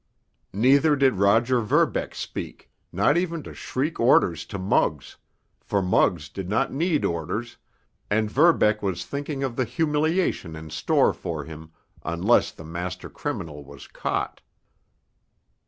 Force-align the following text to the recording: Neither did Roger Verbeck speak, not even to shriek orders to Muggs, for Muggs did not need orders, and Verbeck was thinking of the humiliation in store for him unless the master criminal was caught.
Neither 0.55 0.95
did 0.95 1.17
Roger 1.19 1.61
Verbeck 1.61 2.15
speak, 2.15 2.71
not 2.91 3.17
even 3.17 3.43
to 3.43 3.53
shriek 3.53 3.99
orders 3.99 4.47
to 4.47 4.57
Muggs, 4.57 5.17
for 5.59 5.79
Muggs 5.79 6.27
did 6.27 6.49
not 6.49 6.73
need 6.73 7.05
orders, 7.05 7.57
and 8.09 8.27
Verbeck 8.31 8.81
was 8.81 9.05
thinking 9.05 9.43
of 9.43 9.57
the 9.57 9.63
humiliation 9.65 10.55
in 10.55 10.71
store 10.71 11.13
for 11.13 11.43
him 11.45 11.69
unless 12.03 12.51
the 12.51 12.65
master 12.65 13.11
criminal 13.11 13.63
was 13.63 13.85
caught. 13.85 14.41